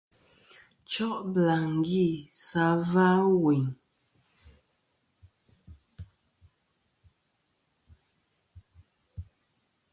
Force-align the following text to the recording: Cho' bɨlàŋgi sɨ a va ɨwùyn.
Cho' 0.91 1.09
bɨlàŋgi 1.31 2.05
sɨ 2.43 2.59
a 2.69 2.69
va 2.89 3.05
ɨwùyn. 3.33 3.65